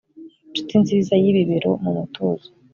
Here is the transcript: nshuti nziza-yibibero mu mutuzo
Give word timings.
nshuti 0.51 0.73
nziza-yibibero 0.81 1.69
mu 1.83 1.91
mutuzo 1.97 2.47